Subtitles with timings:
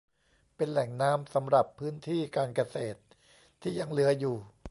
[0.55, 2.99] เป็นแหล่งน้ำสำหรับพื้นที่การเกษตร
[3.61, 4.37] ที่ยังเหลืออยู่